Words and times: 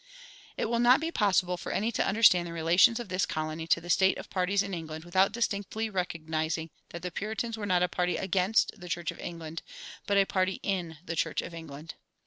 It 0.57 0.65
will 0.67 0.79
not 0.79 0.99
be 0.99 1.11
possible 1.11 1.57
for 1.57 1.71
any 1.71 1.91
to 1.91 2.03
understand 2.03 2.47
the 2.47 2.53
relations 2.53 2.99
of 2.99 3.07
this 3.09 3.27
colony 3.27 3.67
to 3.67 3.79
the 3.79 3.87
state 3.91 4.17
of 4.17 4.31
parties 4.31 4.63
in 4.63 4.73
England 4.73 5.05
without 5.05 5.31
distinctly 5.31 5.91
recognizing 5.91 6.71
that 6.89 7.03
the 7.03 7.11
Puritans 7.11 7.55
were 7.55 7.67
not 7.67 7.83
a 7.83 7.87
party 7.87 8.17
against 8.17 8.71
the 8.75 8.89
Church 8.89 9.11
of 9.11 9.19
England, 9.19 9.61
but 10.07 10.17
a 10.17 10.25
party 10.25 10.59
in 10.63 10.97
the 11.05 11.15
Church 11.15 11.43
of 11.43 11.53
England. 11.53 11.93